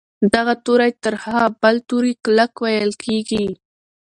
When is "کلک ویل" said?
2.23-2.91